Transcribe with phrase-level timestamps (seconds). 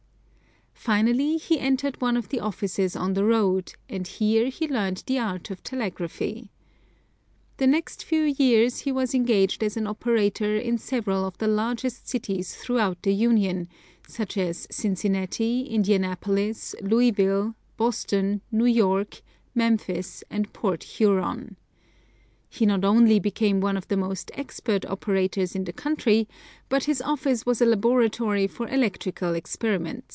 [0.83, 5.19] Finally, he entered one of the offices on the road, and here he learned the
[5.19, 6.49] art of telegraphy.
[7.57, 12.07] The next few years he was engaged as an operator in several of the largest
[12.09, 13.67] cities throughout the Union,
[14.07, 19.21] such as Cincinnati, Indianapolis, Louisville, Boston, New York,
[19.53, 21.57] Memphis, and Port Huron.
[22.49, 26.27] He not only became one of the most expert operators in the country,
[26.69, 30.05] but his office was a labratory for electrical experiment.